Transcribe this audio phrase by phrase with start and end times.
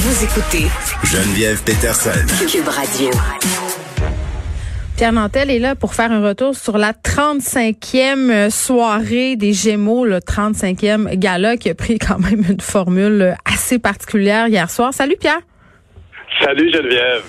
[0.00, 0.66] Vous écoutez
[1.02, 2.10] Geneviève Peterson.
[2.48, 3.10] Cube Radio.
[4.96, 10.18] Pierre Nantel est là pour faire un retour sur la 35e soirée des Gémeaux, le
[10.18, 14.94] 35e gala qui a pris quand même une formule assez particulière hier soir.
[14.94, 15.40] Salut Pierre.
[16.40, 17.22] Salut Geneviève.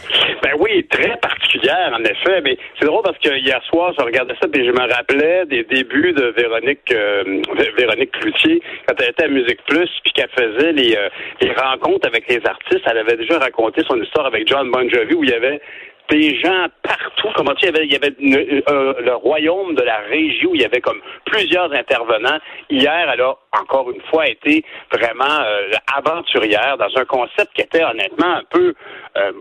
[0.43, 4.35] Ben oui, très particulière en effet, mais c'est drôle parce que hier soir, je regardais
[4.41, 7.41] ça et je me rappelais des débuts de Véronique euh,
[7.77, 11.09] Véronique Cloutier quand elle était à Musique Plus puis qu'elle faisait les, euh,
[11.41, 12.83] les rencontres avec les artistes.
[12.85, 15.61] Elle avait déjà raconté son histoire avec John Bon Jovi où il y avait
[16.09, 17.29] des gens partout.
[17.35, 20.55] Comment tu il y avait, il y avait euh, le royaume de la régie où
[20.55, 22.39] il y avait comme plusieurs intervenants.
[22.69, 27.83] Hier, elle a encore une fois été vraiment euh, aventurière dans un concept qui était
[27.83, 28.73] honnêtement un peu
[29.17, 29.31] euh,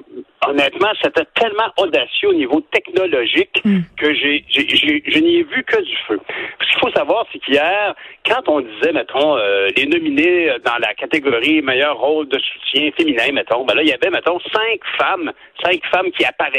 [0.46, 3.80] honnêtement, c'était tellement audacieux au niveau technologique mm.
[3.96, 6.18] que j'ai, je n'y ai vu que du feu.
[6.60, 7.94] Ce qu'il faut savoir, c'est qu'hier,
[8.26, 9.36] quand on disait, mettons,
[9.76, 13.92] les nominés dans la catégorie meilleur rôle de soutien féminin, mettons, ben là, il y
[13.92, 15.32] avait, mettons, cinq femmes,
[15.62, 16.57] cinq femmes qui apparaissaient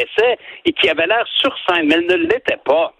[0.65, 2.93] et qui avait l'air sur scène, mais elle ne l'était pas.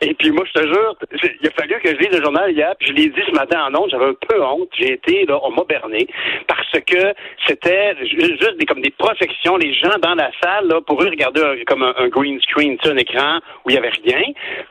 [0.00, 0.96] Et puis moi, je te jure,
[1.40, 3.66] il a fallu que je lise le journal hier, puis je l'ai dit ce matin
[3.68, 4.68] en honte, j'avais un peu honte.
[4.78, 6.06] J'ai été, là, on m'a berné,
[6.46, 7.14] parce que
[7.46, 11.64] c'était juste des, comme des projections, les gens dans la salle, là, pour eux, regarder
[11.66, 14.22] comme un, green screen, un écran où il n'y avait rien.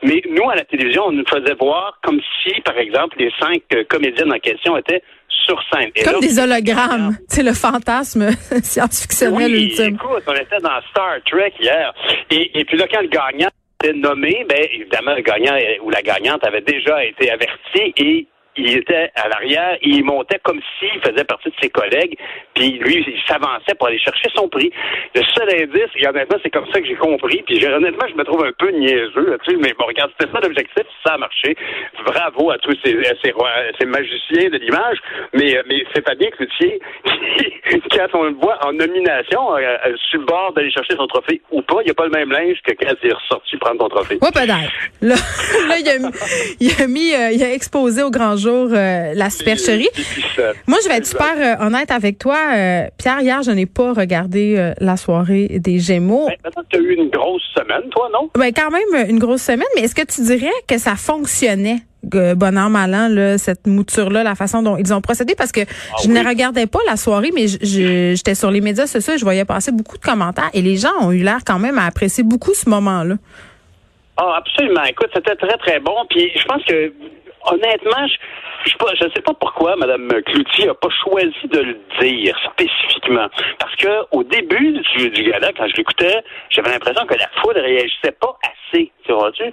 [0.02, 3.62] Mais nous, à la télévision, on nous faisait voir comme si, par exemple, les cinq
[3.74, 5.90] euh, comédiennes en question étaient sur scène.
[6.04, 7.16] Comme des hologrammes.
[7.28, 8.30] C'est le fantasme
[8.62, 9.96] science-fictionnel oui, ultime.
[9.96, 11.92] Écoute, on était dans Star Trek hier.
[12.30, 13.50] Et, et puis là, quand le gagnant
[13.92, 18.26] nommé, ben évidemment, le gagnant ou la gagnante avait déjà été averti et
[18.56, 22.16] il était à l'arrière, il montait comme s'il faisait partie de ses collègues,
[22.54, 24.70] puis lui, il s'avançait pour aller chercher son prix.
[25.14, 28.24] Le seul indice, et honnêtement, c'est comme ça que j'ai compris, puis honnêtement, je me
[28.24, 31.56] trouve un peu niaiseux là-dessus, mais bon, regarde, c'était ça l'objectif, ça a marché.
[32.06, 34.98] Bravo à tous ces, ces, magiciens de l'image,
[35.32, 36.80] mais, mais c'est Fabien Cloutier,
[37.90, 41.40] quand on le voit en nomination, euh, euh, sur le bord d'aller chercher son trophée
[41.50, 43.82] ou pas, il n'y a pas le même linge que quand il est ressorti prendre
[43.82, 44.18] son trophée.
[44.20, 44.56] Ouais, peut Là,
[45.68, 46.10] là il, a,
[46.60, 49.88] il, a, mis, euh, il a exposé au grand jour la supercherie.
[50.66, 52.36] Moi, je vais être super honnête avec toi.
[52.98, 56.28] Pierre, hier, je n'ai pas regardé la soirée des Gémeaux.
[56.28, 58.30] Ben, tu as eu une grosse semaine, toi, non?
[58.34, 61.80] Ben, quand même une grosse semaine, mais est-ce que tu dirais que ça fonctionnait?
[62.04, 65.60] bon an, mal an, là, cette mouture-là, la façon dont ils ont procédé, parce que
[65.60, 69.44] ah je ne regardais pas la soirée, mais j'étais sur les médias sociaux, je voyais
[69.44, 72.54] passer beaucoup de commentaires et les gens ont eu l'air quand même à apprécier beaucoup
[72.54, 73.16] ce moment-là.
[74.16, 74.84] Ah, absolument.
[74.84, 75.94] Écoute, c'était très, très bon.
[76.08, 76.92] Puis je pense que
[77.50, 78.06] honnêtement,
[78.66, 83.28] je ne sais pas pourquoi Mme Cloutier n'a pas choisi de le dire spécifiquement.
[83.58, 87.56] Parce que au début du, du gala, quand je l'écoutais, j'avais l'impression que la foule
[87.56, 89.44] ne réagissait pas assez, tu vois-tu?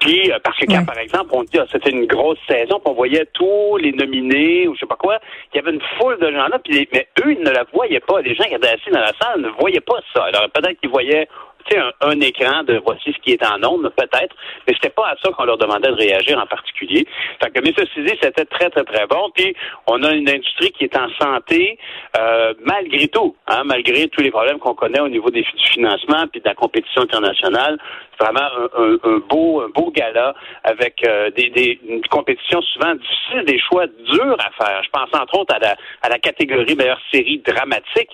[0.00, 2.86] Puis, euh, parce que quand, par exemple, on dit, ah, c'était une grosse saison, puis
[2.86, 5.18] on voyait tous les nominés, ou je sais pas quoi,
[5.52, 8.20] il y avait une foule de gens-là, puis, mais eux, ils ne la voyaient pas.
[8.20, 10.24] Les gens qui étaient assis dans la salle ne voyaient pas ça.
[10.24, 11.28] Alors, peut-être qu'ils voyaient
[11.76, 14.34] un, un, écran de voici ce qui est en ondes, peut-être,
[14.66, 17.06] mais c'était pas à ça qu'on leur demandait de réagir en particulier.
[17.42, 19.30] Fait que, mais ceci dit, c'était très, très, très bon.
[19.34, 19.54] Puis,
[19.86, 21.78] on a une industrie qui est en santé,
[22.18, 26.26] euh, malgré tout, hein, malgré tous les problèmes qu'on connaît au niveau des, du financement
[26.30, 27.78] puis de la compétition internationale.
[28.20, 33.44] Vraiment un, un, beau, un beau gala avec euh, des, des, une compétition souvent difficile,
[33.46, 34.82] des choix durs à faire.
[34.82, 38.10] Je pense entre autres à la, à la catégorie meilleure série dramatique.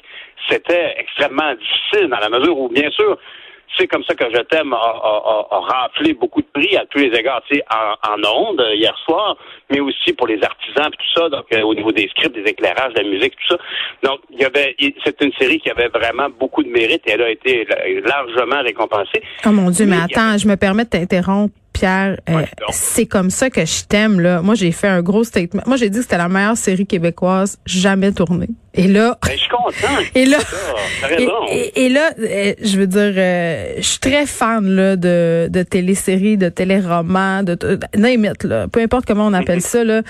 [0.50, 3.16] C'était extrêmement difficile dans la mesure où, bien sûr,
[3.76, 6.98] c'est comme ça que je t'aime a, a, a, raflé beaucoup de prix à tous
[6.98, 9.36] les égards, tu sais, en, en ondes euh, hier soir,
[9.70, 12.48] mais aussi pour les artisans et tout ça, donc euh, au niveau des scripts, des
[12.48, 13.58] éclairages, de la musique, tout ça.
[14.02, 17.22] Donc, il y avait, c'est une série qui avait vraiment beaucoup de mérite et elle
[17.22, 17.66] a été
[18.04, 19.22] largement récompensée.
[19.44, 21.54] Oh mon Dieu, mais, attends, je me permets de t'interrompre.
[21.74, 24.40] Pierre, euh, c'est comme ça que je t'aime là.
[24.40, 25.62] Moi, j'ai fait un gros statement.
[25.66, 28.48] Moi, j'ai dit que c'était la meilleure série québécoise jamais tournée.
[28.74, 29.94] Et là, ben, je suis content.
[30.14, 30.38] Et là,
[31.50, 35.62] et, et, là, euh, je veux dire, euh, je suis très fan là de de
[35.62, 40.02] téléséries, de téléromans, de, de, de là, peu importe comment on appelle ça là.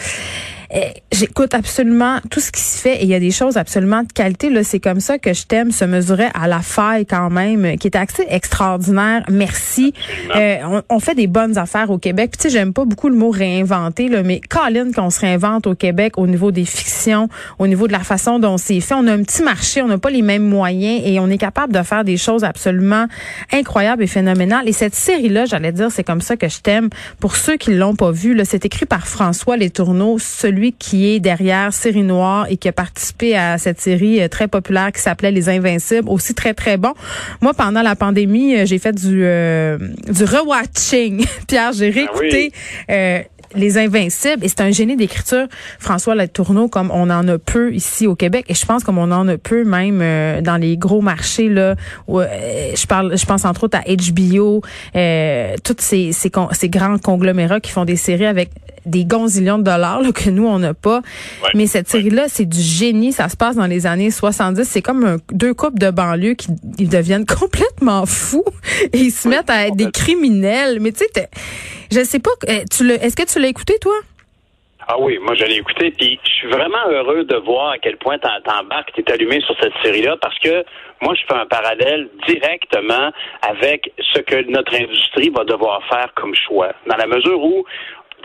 [0.72, 4.02] Eh, j'écoute absolument tout ce qui se fait et il y a des choses absolument
[4.02, 4.50] de qualité.
[4.50, 7.88] Là, c'est comme ça que je t'aime se mesurer à la faille quand même, qui
[7.88, 9.24] est assez extraordinaire.
[9.30, 9.92] Merci.
[10.34, 12.30] Euh, on, fait des bonnes affaires au Québec.
[12.32, 15.66] Puis tu sais, j'aime pas beaucoup le mot réinventer, là, mais Colin, qu'on se réinvente
[15.66, 17.28] au Québec au niveau des fictions,
[17.58, 18.94] au niveau de la façon dont c'est fait.
[18.94, 21.72] On a un petit marché, on n'a pas les mêmes moyens et on est capable
[21.72, 23.06] de faire des choses absolument
[23.52, 24.68] incroyables et phénoménales.
[24.68, 26.88] Et cette série-là, j'allais dire, c'est comme ça que je t'aime.
[27.20, 31.08] Pour ceux qui l'ont pas vu, là, c'est écrit par François Les Tourneaux, celui qui
[31.08, 35.00] est derrière Série Noire et qui a participé à cette série euh, très populaire qui
[35.00, 36.94] s'appelait Les Invincibles, aussi très très bon.
[37.40, 39.78] Moi, pendant la pandémie, euh, j'ai fait du euh,
[40.08, 41.26] du rewatching.
[41.48, 42.52] Pierre, j'ai ah réécouté
[43.54, 45.46] Les Invincibles, et c'est un génie d'écriture,
[45.78, 49.10] François Latourneau, comme on en a peu ici au Québec, et je pense comme on
[49.12, 51.74] en a peu même euh, dans les gros marchés là.
[52.08, 52.26] Où, euh,
[52.74, 54.62] je parle, je pense entre autres à HBO,
[54.96, 58.50] euh, toutes ces, ces, ces grands conglomérats qui font des séries avec
[58.86, 61.02] des gonzillions de dollars là, que nous on n'a pas.
[61.54, 63.12] Mais cette série là, c'est du génie.
[63.12, 64.64] Ça se passe dans les années 70.
[64.64, 66.48] C'est comme un, deux couples de banlieue qui
[66.78, 68.44] ils deviennent complètement fous
[68.92, 70.78] et ils se mettent à être des criminels.
[70.80, 71.28] Mais tu sais,
[71.90, 72.30] je sais pas.
[72.48, 73.94] Eh, tu est-ce que tu l'as écouté toi?
[74.86, 77.96] Ah oui, moi je l'ai écouté, puis je suis vraiment heureux de voir à quel
[77.96, 80.62] point t'embarques, t'es allumé sur cette série-là, parce que
[81.00, 83.10] moi je fais un parallèle directement
[83.40, 87.64] avec ce que notre industrie va devoir faire comme choix, dans la mesure où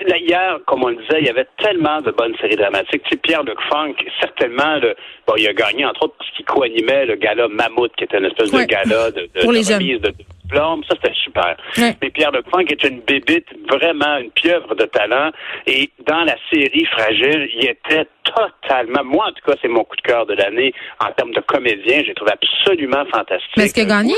[0.07, 3.03] hier, comme on le disait, il y avait tellement de bonnes séries dramatiques.
[3.03, 4.95] Tu sais, Pierre-Luc Funk, certainement, le,
[5.27, 8.25] bon, il a gagné, entre autres, parce qu'il co-animait le gala Mammouth, qui était une
[8.25, 10.13] espèce de gala de, de, remise de
[10.49, 10.83] diplôme.
[10.89, 11.55] Ça, c'était super.
[11.77, 15.31] Mais Pierre-Luc Funk est une bébite, vraiment une pieuvre de talent.
[15.67, 19.95] Et dans la série Fragile, il était totalement, moi, en tout cas, c'est mon coup
[19.95, 22.03] de cœur de l'année en termes de comédien.
[22.05, 23.51] J'ai trouvé absolument fantastique.
[23.57, 24.15] Mais est-ce qu'il a gagné?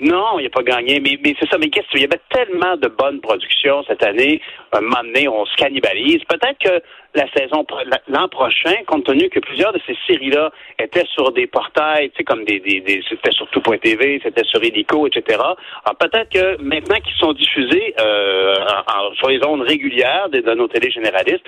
[0.00, 1.58] Non, il n'a pas gagné, mais, mais c'est ça.
[1.58, 4.40] Mais qu'est-ce qu'il y avait tellement de bonnes productions cette année.
[4.72, 6.22] Un moment donné, on se cannibalise.
[6.28, 6.82] Peut-être que
[7.14, 7.66] la saison
[8.08, 12.24] l'an prochain, compte tenu que plusieurs de ces séries-là étaient sur des portails, tu sais,
[12.24, 15.38] comme des, des, des c'était sur tout.tv, c'était sur Illico, etc.
[15.38, 18.54] Alors peut-être que maintenant qu'ils sont diffusés euh,
[18.86, 21.44] en, sur les ondes régulières de, nos télé généralistes,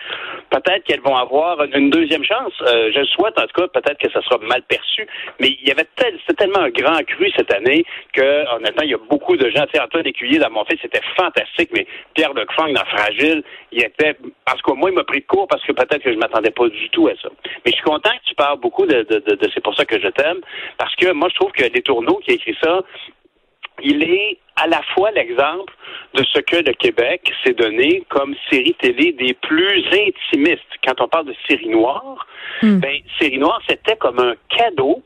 [0.50, 2.52] peut-être qu'elles vont avoir une deuxième chance.
[2.62, 5.06] Euh, je le souhaite, en tout cas, peut-être que ça sera mal perçu,
[5.40, 8.90] mais il y avait tel, c'était tellement un grand cru cette année que, honnêtement, il
[8.90, 11.86] y a beaucoup de gens, tu sais, Antoine Écuyer dans mon fils, c'était fantastique, mais
[12.14, 13.42] Pierre Luc Fang dans Fragile,
[13.72, 16.18] il était, parce que moi, il m'a pris de court parce que peut-être que je
[16.18, 17.28] m'attendais pas du tout à ça.
[17.64, 20.00] Mais je suis content que tu parles beaucoup de, de, de, c'est pour ça que
[20.00, 20.38] je t'aime,
[20.78, 22.82] parce que moi, je trouve que les tourneaux qui a écrit ça,
[23.82, 25.72] il est à la fois l'exemple
[26.14, 30.60] de ce que le Québec s'est donné comme série télé des plus intimistes.
[30.86, 32.26] Quand on parle de série noire,
[32.62, 32.78] hmm.
[32.78, 35.02] ben, série noire, c'était comme un cadeau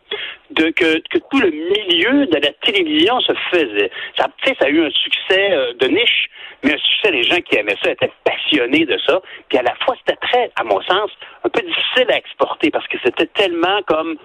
[0.54, 3.90] de que, tout le milieu de la télévision se faisait.
[4.16, 6.28] Ça, ça a eu un succès euh, de niche,
[6.62, 9.20] mais un succès, les gens qui aimaient ça étaient passionnés de ça.
[9.48, 11.10] Puis à la fois, c'était très, à mon sens,
[11.44, 14.16] un peu difficile à exporter parce que c'était tellement comme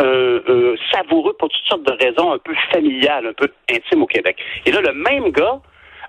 [0.00, 4.06] euh, euh, savoureux pour toutes sortes de raisons un peu familiales, un peu intimes au
[4.06, 4.36] Québec.
[4.64, 5.60] Et là, le même gars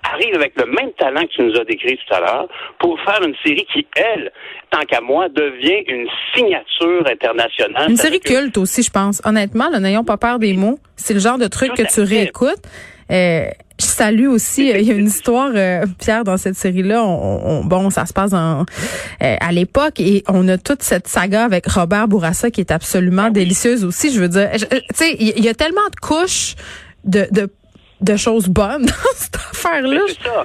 [0.02, 2.48] arrive avec le même talent que tu nous as décrit tout à l'heure
[2.78, 4.32] pour faire une série qui, elle,
[4.70, 7.90] tant qu'à moi, devient une signature internationale.
[7.90, 9.20] Une série culte aussi, je pense.
[9.24, 10.78] Honnêtement, n'ayons pas peur des mots.
[10.96, 12.62] C'est le genre de truc que tu réécoutes.
[13.10, 13.46] Euh,
[13.80, 17.02] je salue aussi, euh, il y a une histoire, euh, Pierre, dans cette série-là.
[17.02, 18.64] On, bon, ça se passe en,
[19.20, 23.30] à l'époque et on a toute cette saga avec Robert Bourassa qui est absolument ah
[23.30, 24.12] délicieuse aussi.
[24.12, 26.54] Je veux dire, tu sais, il y, a tellement de couches
[27.04, 27.48] de, de,
[28.00, 30.00] de choses bonnes dans cette affaire-là.
[30.08, 30.44] C'est ça.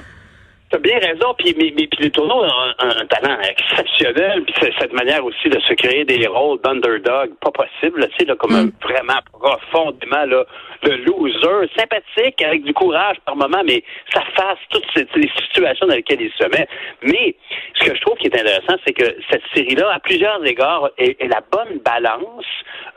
[0.68, 4.92] T'as bien raison, puis, mais, mais, puis les tourneaux ont un, talent exceptionnel, puis cette
[4.92, 8.64] manière aussi de se créer des rôles d'underdog, pas possible, tu sais, là, comme un,
[8.64, 8.72] mm.
[8.82, 10.44] vraiment profondément là,
[10.82, 15.86] le loser, sympathique, avec du courage par moment, mais ça fasse toutes ces, les situations
[15.86, 16.66] dans lesquelles il se met.
[17.02, 17.36] Mais
[17.74, 21.16] ce que je trouve qui est intéressant, c'est que cette série-là, à plusieurs égards, est,
[21.28, 22.44] la bonne balance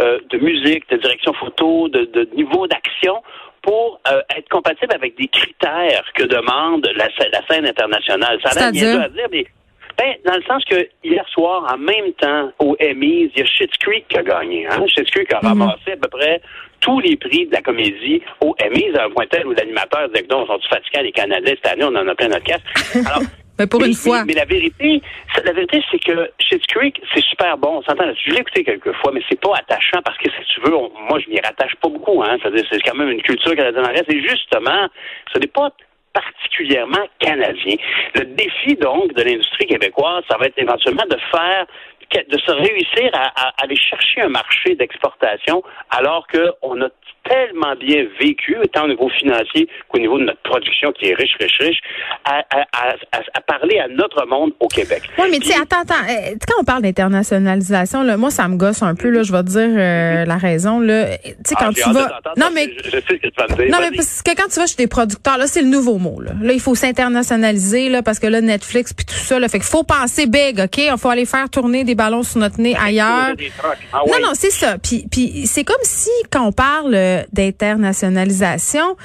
[0.01, 3.21] euh, de musique, de direction photo, de, de niveau d'action
[3.61, 8.39] pour euh, être compatible avec des critères que demande la, la scène internationale.
[8.43, 9.45] Ça a bien à dire, mais
[9.99, 13.45] ben, dans le sens que hier soir, en même temps, au Emmys, il y a
[13.45, 14.65] Schitt's Creek qui a gagné.
[14.65, 14.85] Hein?
[14.87, 15.61] Schitt's Creek a mhm.
[15.61, 16.41] ramassé à peu près
[16.79, 20.23] tous les prix de la comédie au Emmys, à un point tel où l'animateur disait
[20.23, 22.61] que non, on sont fatigués les Canadiens cette année, on en a plein notre casse.
[23.05, 23.23] Alors,
[23.59, 24.23] mais pour une fois.
[24.25, 25.01] Mais, la vérité,
[25.43, 27.77] la vérité, c'est que Schitt's Creek, c'est super bon.
[27.79, 30.61] On s'entend Je l'ai écouté quelques fois, mais c'est pas attachant parce que si tu
[30.61, 32.23] veux, moi, je m'y rattache pas beaucoup.
[32.23, 32.37] Hein.
[32.41, 34.11] C'est-à-dire, c'est quand même une culture canadienne en reste.
[34.11, 34.87] Et justement,
[35.33, 35.69] ce n'est pas
[36.13, 37.75] particulièrement canadien.
[38.15, 41.65] Le défi, donc, de l'industrie québécoise, ça va être éventuellement de faire
[42.11, 46.89] de se réussir à, à aller chercher un marché d'exportation alors qu'on a
[47.29, 51.35] tellement bien vécu, tant au niveau financier qu'au niveau de notre production qui est riche,
[51.39, 51.79] riche, riche,
[52.25, 55.03] à, à, à, parler à notre monde au Québec.
[55.17, 56.03] Oui, mais tu sais, attends, attends.
[56.09, 59.43] Euh, quand on parle d'internationalisation, là, moi, ça me gosse un peu, là, je vais
[59.43, 61.17] te dire euh, la raison, là.
[61.17, 62.19] Tu sais, quand ah, tu vas.
[62.37, 62.69] Non, mais.
[62.83, 63.71] Je, sais ce que tu vas me dire.
[63.71, 66.19] Non, mais parce que quand tu vas chez des producteurs, là, c'est le nouveau mot,
[66.19, 66.31] là.
[66.41, 69.47] Là, il faut s'internationaliser, là, parce que là, Netflix puis tout ça, là.
[69.47, 70.77] Fait qu'il faut penser big, OK?
[70.77, 73.35] Il faut aller faire tourner des ballons sur notre nez ailleurs.
[73.93, 74.77] Ah non, non, c'est ça.
[74.77, 78.95] Puis, puis c'est comme si, quand on parle d'internationalisation,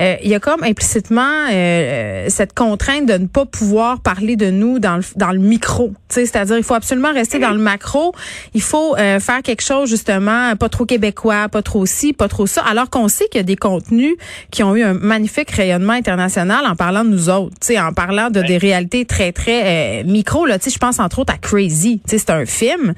[0.00, 4.50] euh, il y a comme implicitement euh, cette contrainte de ne pas pouvoir parler de
[4.50, 5.92] nous dans le, dans le micro.
[6.08, 8.12] C'est-à-dire, il faut absolument rester dans le macro.
[8.54, 12.46] Il faut euh, faire quelque chose, justement, pas trop québécois, pas trop ci, pas trop
[12.46, 14.14] ça, alors qu'on sait qu'il y a des contenus
[14.50, 18.42] qui ont eu un magnifique rayonnement international en parlant de nous autres, en parlant de
[18.42, 20.46] des réalités très, très micro.
[20.46, 22.00] Là, je pense entre autres à Crazy.
[22.06, 22.94] C'est un film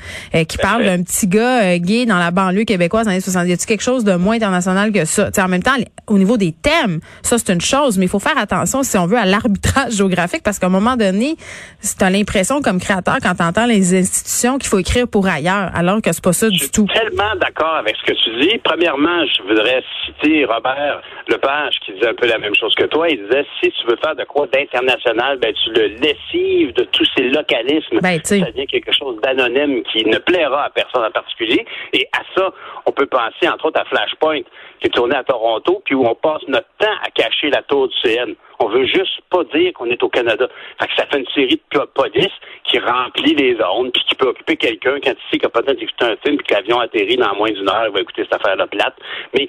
[0.49, 3.50] qui parle d'un petit gars gay dans la banlieue québécoise dans les 70.
[3.50, 5.31] Y a quelque chose de moins international que ça?
[5.38, 5.76] en même temps,
[6.07, 6.88] au niveau des thèmes,
[7.23, 10.42] ça c'est une chose, mais il faut faire attention si on veut à l'arbitrage géographique
[10.45, 11.37] parce qu'à un moment donné,
[11.80, 15.71] tu as l'impression comme créateur quand tu entends les institutions qu'il faut écrire pour ailleurs,
[15.75, 16.87] alors que c'est pas ça du tout.
[16.88, 18.59] Je suis tellement d'accord avec ce que tu dis.
[18.64, 23.09] Premièrement, je voudrais citer Robert Lepage qui disait un peu la même chose que toi.
[23.09, 27.07] Il disait si tu veux faire de quoi d'international, ben tu le lessives de tous
[27.16, 27.99] ces localismes.
[28.00, 31.64] Ben, ça devient quelque chose d'anonyme qui ne plaira à personne en particulier.
[31.92, 32.50] Et à ça,
[32.87, 34.40] on peut penser entre autres à Flashpoint
[34.80, 37.88] qui est tourné à Toronto, puis où on passe notre temps à cacher la tour
[37.88, 38.35] du CN.
[38.61, 40.49] On veut juste pas dire qu'on est au Canada.
[40.80, 42.32] Fait que ça fait une série de police
[42.64, 45.82] qui remplit les zones, puis qui peut occuper quelqu'un quand il sait qu'il a peut-être
[45.82, 48.35] écouté un film, puis que l'avion atterrit dans moins d'une heure, il va écouter cette
[48.35, 48.97] affaire-là plate.
[49.35, 49.49] Mais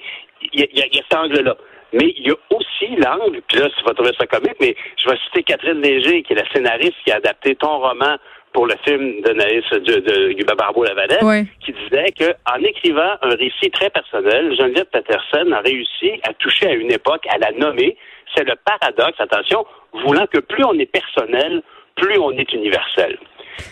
[0.52, 1.56] il y, a, cet angle-là.
[1.92, 5.10] Mais il y a aussi l'angle, puis là, tu vas trouver ça comique, mais je
[5.10, 8.16] vais citer Catherine Léger, qui est la scénariste qui a adapté ton roman
[8.52, 11.20] pour le film de Naïs de, de, Barbeau Lavalette,
[11.64, 16.68] qui disait que en écrivant un récit très personnel, Geneviève Peterson a réussi à toucher
[16.68, 17.96] à une époque, à la nommer.
[18.34, 19.64] C'est le paradoxe, attention,
[20.04, 21.62] voulant que plus on est personnel,
[21.96, 23.18] plus on est universel.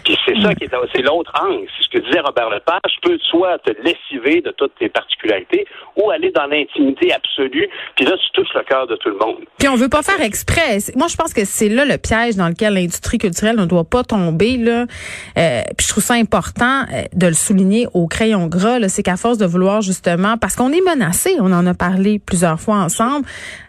[0.04, 1.66] Puis c'est ça qui est, c'est l'autre angle.
[1.76, 2.80] C'est ce que disait Robert Lepage.
[2.92, 5.66] Tu peux soit te lessiver de toutes tes particularités
[5.96, 7.68] ou aller dans l'intimité absolue.
[7.96, 9.44] Puis là, tu touches le cœur de tout le monde.
[9.58, 10.78] Puis on veut pas faire exprès.
[10.96, 14.04] Moi, je pense que c'est là le piège dans lequel l'industrie culturelle ne doit pas
[14.04, 14.56] tomber.
[14.56, 14.86] Là.
[15.36, 18.78] Euh, puis je trouve ça important euh, de le souligner au crayon gras.
[18.88, 22.60] C'est qu'à force de vouloir justement, parce qu'on est menacé, on en a parlé plusieurs
[22.60, 23.26] fois ensemble,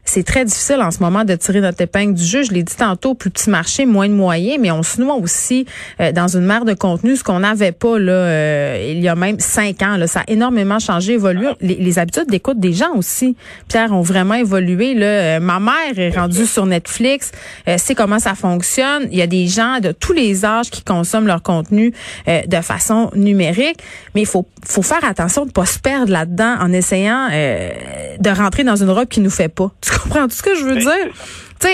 [0.10, 2.42] c'est très difficile en ce moment de tirer notre épingle du jeu.
[2.42, 5.68] Je l'ai dit tantôt, plus petit marché, moins de moyens, mais on se noie aussi
[6.01, 9.16] euh, dans une mer de contenu, ce qu'on n'avait pas là euh, il y a
[9.16, 9.98] même cinq ans.
[9.98, 11.50] Là, ça a énormément changé, évolué.
[11.62, 13.36] Les, habitudes d'écoute des gens aussi,
[13.68, 14.96] Pierre, ont vraiment évolué.
[14.96, 15.06] Là.
[15.06, 17.32] Euh, ma mère est rendue sur Netflix,
[17.78, 19.08] sait comment ça fonctionne.
[19.12, 21.94] Il y a des gens de tous les âges qui consomment leur contenu
[22.28, 23.78] de façon numérique,
[24.16, 28.63] mais il faut, faut faire attention de pas se perdre là-dedans en essayant de rentrer
[28.63, 31.13] dans une robe qui nous fait pas comprends tout ce que je veux dire?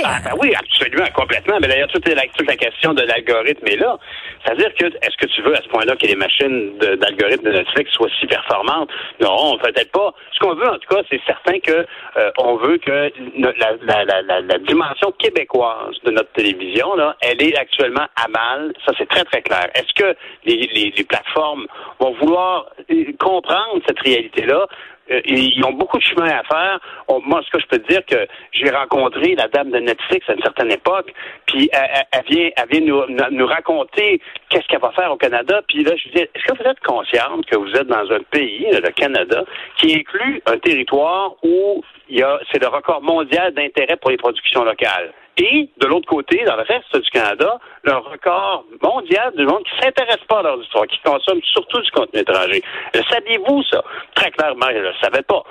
[0.04, 1.58] Ah, ben oui, absolument, complètement.
[1.62, 3.98] Mais d'ailleurs, toute la, toute la question de l'algorithme est là.
[4.44, 7.92] C'est-à-dire que, est-ce que tu veux à ce point-là que les machines d'algorithme de, Netflix
[7.92, 8.90] soient si performantes?
[9.22, 10.14] Non, peut-être pas.
[10.34, 11.86] Ce qu'on veut, en tout cas, c'est certain que
[12.18, 17.42] euh, on veut que la, la, la, la, dimension québécoise de notre télévision, là, elle
[17.42, 18.74] est actuellement à mal.
[18.86, 19.70] Ça, c'est très, très clair.
[19.76, 20.16] Est-ce que
[20.46, 21.68] les, les, les plateformes
[22.00, 24.68] vont vouloir euh, comprendre cette réalité-là?
[25.12, 26.80] Euh, ils ont beaucoup de chemin à faire.
[27.26, 30.42] moi, ce que je peux dire que j'ai rencontré la dame de Netflix à une
[30.42, 31.14] certaine époque,
[31.46, 34.20] puis elle, vient, elle vient nous, nous raconter
[34.50, 35.62] qu'est-ce qu'elle va faire au Canada.
[35.68, 38.22] Puis là, je lui dis, est-ce que vous êtes consciente que vous êtes dans un
[38.32, 39.44] pays, le Canada,
[39.78, 44.18] qui inclut un territoire où il y a, c'est le record mondial d'intérêt pour les
[44.18, 45.14] productions locales?
[45.38, 49.82] Et de l'autre côté, dans le reste du Canada, le record mondial du monde qui
[49.82, 52.64] s'intéresse pas à leur histoire, qui consomme surtout du contenu étranger.
[52.94, 53.84] Saviez-vous ça?
[54.16, 55.44] Très clairement, je le savais pas.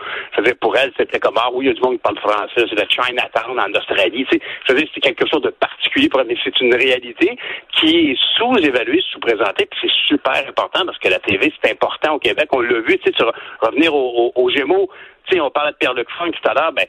[0.61, 2.73] Pour elle, c'était comme ah oui, il y a du monde qui parle français, c'est
[2.73, 4.27] le Chinatown en Australie.
[4.31, 6.75] Tu sais, je veux dire, c'est quelque chose de particulier pour elle, mais c'est une
[6.75, 7.37] réalité
[7.79, 12.19] qui est sous-évaluée, sous-présentée, puis c'est super important parce que la TV c'est important au
[12.19, 12.49] Québec.
[12.53, 13.25] On l'a vu, tu sais,
[13.61, 14.89] revenir aux Gémeaux
[15.31, 16.87] sais, on parlait de Pierre-Luc Funk tout à l'heure, ben,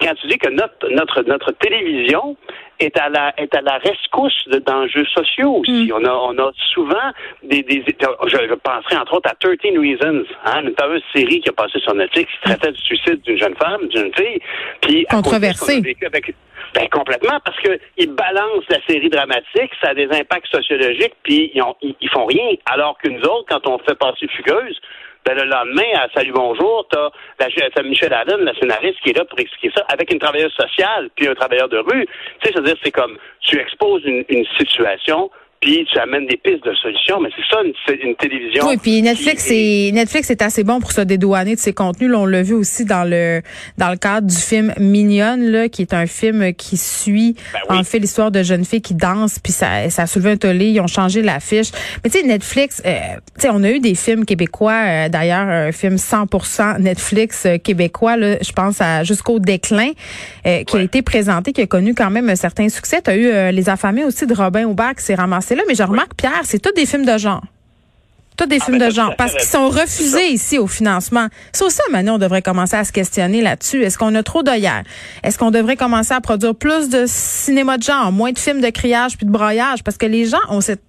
[0.00, 2.36] quand tu dis que notre, notre, notre télévision
[2.78, 5.88] est à la, est à la rescousse d'enjeux sociaux aussi.
[5.88, 5.92] Mm.
[5.94, 7.10] On, a, on a souvent
[7.42, 11.52] des, des je, penserai entre autres à 13 Reasons, hein, une fameuse série qui a
[11.52, 14.40] passé sur Netflix qui traitait du suicide d'une jeune femme, d'une fille.
[14.80, 15.82] Puis, Controversé.
[16.72, 21.50] Ben, complètement, parce que ils balancent la série dramatique, ça a des impacts sociologiques, puis
[21.52, 22.54] ils, ont, ils, font rien.
[22.66, 24.80] Alors que nous autres, quand on fait passer Fugueuse,
[25.24, 29.24] ben, le lendemain, à Salut Bonjour, t'as la, Michel Allen, la scénariste, qui est là
[29.24, 32.06] pour expliquer ça, avec une travailleuse sociale, puis un travailleur de rue.
[32.06, 32.12] Tu
[32.42, 36.72] sais, c'est-à-dire, c'est comme, tu exposes une, une situation, puis tu amènes des pistes de
[36.74, 37.20] solutions.
[37.20, 38.66] Mais c'est ça, une, une, télévision.
[38.66, 42.10] Oui, puis Netflix, c'est Netflix est assez bon pour se dédouaner de ses contenus.
[42.10, 43.42] Là, on l'a vu aussi dans le
[43.76, 47.36] dans le cadre du film Mignonne, là, qui est un film qui suit
[47.68, 50.36] ben en fait l'histoire de jeunes filles qui dansent, puis ça, ça a soulevé un
[50.38, 50.68] tollé.
[50.68, 51.72] Ils ont changé l'affiche.
[52.02, 52.98] Mais tu sais, Netflix, euh,
[53.34, 54.82] tu sais, on a eu des films québécois.
[54.86, 58.16] Euh, d'ailleurs, un film 100% Netflix euh, québécois.
[58.16, 59.90] Là, je pense à jusqu'au déclin,
[60.44, 63.02] qui a été présenté, qui a connu quand même un certain succès.
[63.02, 65.82] Tu as eu Les affamés aussi de Robin Aubert qui s'est ramassé là, mais je
[65.82, 67.42] remarque, Pierre, c'est tous des films de genre.
[68.36, 71.26] Toi, des ah, films ben, de genre, parce qu'ils sont refusés ici au financement.
[71.52, 73.82] C'est aussi, maintenant, on devrait commencer à se questionner là-dessus.
[73.82, 74.84] Est-ce qu'on a trop d'œillères?
[75.22, 78.70] Est-ce qu'on devrait commencer à produire plus de cinéma de genre, moins de films de
[78.70, 79.82] criage puis de broyage?
[79.82, 80.80] Parce que les gens ont cette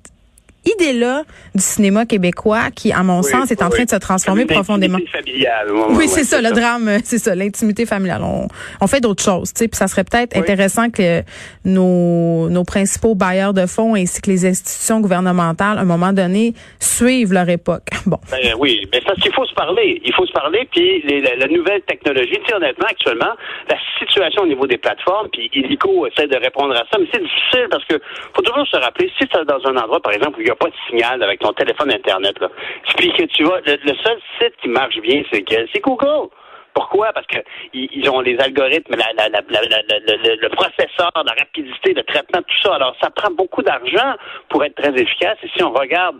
[0.65, 1.23] idée-là
[1.55, 4.99] du cinéma québécois qui, à mon sens, est en train de se transformer profondément.
[5.89, 8.21] oui, c'est ça, le drame, c'est ça, l'intimité familiale.
[8.23, 11.21] On, fait d'autres choses, tu sais, puis ça serait peut-être intéressant que
[11.63, 16.53] nos, nos principaux bailleurs de fonds ainsi que les institutions gouvernementales, à un moment donné,
[16.79, 17.87] suivent leur époque.
[18.07, 18.17] Bon.
[18.31, 20.01] Ben, oui, mais parce qu'il faut se parler.
[20.03, 23.33] Il faut se parler, puis la, nouvelle technologie, tu sais, honnêtement, actuellement,
[23.69, 27.21] la situation au niveau des plateformes, puis Illico essaie de répondre à ça, mais c'est
[27.21, 28.01] difficile parce que
[28.35, 30.69] faut toujours se rappeler, si c'est dans un endroit, par exemple, où il n'y pas
[30.69, 32.49] de signal avec ton téléphone Internet, là,
[32.97, 35.43] puis que tu vas, le, le seul site qui marche bien, c'est
[35.73, 36.29] C'est Google.
[36.73, 37.11] Pourquoi?
[37.13, 37.39] Parce que
[37.73, 42.75] ils ont les algorithmes, la, la, la, le, processeur, la rapidité, le traitement, tout ça.
[42.75, 44.15] Alors, ça prend beaucoup d'argent
[44.49, 45.37] pour être très efficace.
[45.43, 46.17] Et si on regarde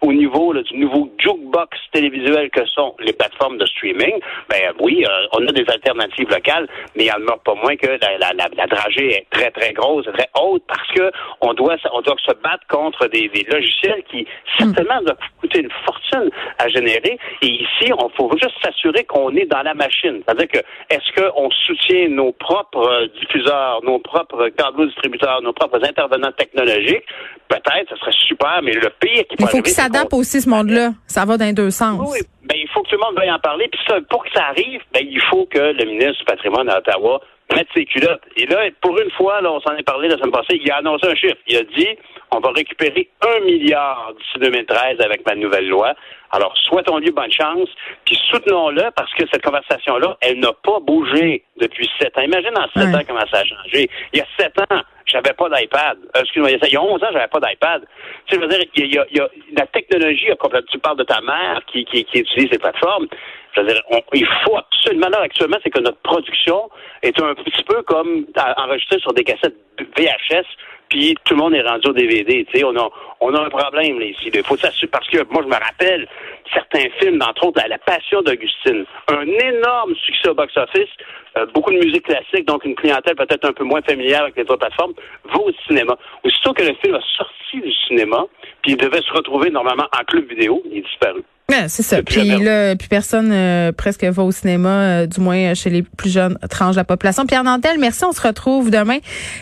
[0.00, 5.26] au niveau du nouveau jukebox télévisuel que sont les plateformes de streaming, ben oui, euh,
[5.32, 9.16] on a des alternatives locales, mais il en a pas moins que la, la, dragée
[9.16, 13.06] est très, très grosse, très haute, parce que on doit, on doit se battre contre
[13.08, 14.26] des, des logiciels qui
[14.58, 15.16] certainement doivent
[15.48, 17.18] coûter une fortune à générer.
[17.42, 19.88] Et ici, on faut juste s'assurer qu'on est dans la machine
[20.26, 20.58] c'est-à-dire que
[20.94, 27.04] est-ce qu'on soutient nos propres diffuseurs, nos propres câbles distributeurs, nos propres intervenants technologiques?
[27.48, 30.90] Peut-être, ce serait super, mais le pire qui Il faut qu'il s'adapte aussi ce monde-là.
[31.06, 32.00] Ça va dans les deux sens.
[32.12, 33.68] Oui, ben, il faut que tout le monde veuille en parler.
[33.68, 37.20] Puis pour que ça arrive, ben, il faut que le ministre du patrimoine à Ottawa
[37.54, 38.22] mette ses culottes.
[38.36, 40.76] Et là, pour une fois, là, on s'en est parlé la semaine passée, il a
[40.76, 41.36] annoncé un chiffre.
[41.46, 41.88] Il a dit,
[42.30, 45.94] on va récupérer un milliard d'ici 2013 avec ma nouvelle loi.
[46.30, 47.68] Alors, souhaitons-lui bonne chance,
[48.04, 52.22] puis soutenons-le parce que cette conversation-là, elle n'a pas bougé depuis sept ans.
[52.22, 53.88] Imagine en sept ans comment ça a changé.
[54.12, 55.96] Il y a sept ans, j'avais pas d'iPad.
[56.16, 57.82] Euh, excuse-moi, il y a 11 ans, j'avais pas d'iPad.
[58.26, 60.68] Tu sais, je veux dire, il y a, il y a, la technologie a complètement.
[60.70, 63.08] Tu parles de ta mère qui, qui, qui utilise ces plateformes.
[63.54, 63.82] Je veux dire,
[64.14, 66.70] il faut absolument, là, actuellement, c'est que notre production
[67.02, 68.26] est un petit peu comme
[68.56, 69.56] enregistrée sur des cassettes
[69.96, 70.46] VHS
[70.88, 72.44] puis tout le monde est rendu au DVD.
[72.46, 72.88] Tu sais, on a,
[73.20, 74.30] on a un problème là, ici.
[74.32, 76.08] Il faut s'assurer parce que moi je me rappelle
[76.52, 80.88] certains films, entre autres La, Passion d'Augustine, un énorme succès au box-office,
[81.36, 84.42] euh, beaucoup de musique classique, donc une clientèle peut-être un peu moins familière avec les
[84.42, 85.96] autres plateformes, va au cinéma.
[86.24, 88.24] Aussitôt que le film a sorti du cinéma,
[88.62, 91.22] puis il devait se retrouver normalement en club vidéo, il est disparu
[91.68, 92.02] c'est ça.
[92.02, 96.10] Puis là, puis personne euh, presque va au cinéma, euh, du moins chez les plus
[96.10, 97.24] jeunes tranches de la population.
[97.26, 98.04] Pierre Nantel, merci.
[98.04, 98.98] On se retrouve demain.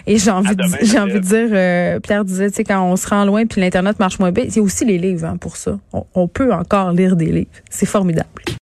[0.07, 2.97] Et j'ai envie, de, j'ai envie de dire, euh, Pierre disait, tu sais, quand on
[2.97, 5.37] se rend loin, puis l'internet marche moins bien, il y a aussi les livres hein,
[5.37, 5.79] pour ça.
[6.15, 7.51] on peut encore lire des livres.
[7.71, 8.29] C'est formidable.